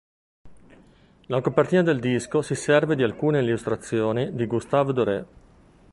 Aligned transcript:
La 1.27 1.41
copertina 1.43 1.83
del 1.83 1.99
disco 1.99 2.41
si 2.41 2.55
serve 2.55 2.95
di 2.95 3.03
alcune 3.03 3.39
illustrazioni 3.39 4.33
di 4.33 4.47
Gustave 4.47 4.93
Doré. 4.93 5.25